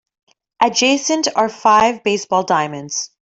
[0.63, 3.07] Adjacent are five baseball diamonds.